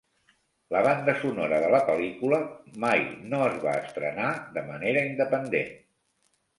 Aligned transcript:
La 0.75 0.79
banda 0.87 1.13
sonora 1.23 1.59
de 1.65 1.67
la 1.75 1.83
pel·lícula 1.91 2.41
mai 2.87 3.05
no 3.35 3.45
es 3.53 3.63
va 3.69 3.77
estrenar 3.85 4.35
de 4.61 4.69
manera 4.75 5.09
independent. 5.15 5.75